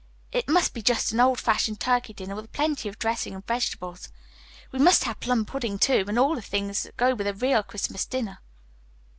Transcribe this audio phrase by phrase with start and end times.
[0.31, 4.09] It must be just an old fashioned turkey dinner with plenty of dressing and vegetables.
[4.71, 7.61] We must have plum pudding, too, and all the things that go with a real
[7.61, 8.39] Christmas dinner."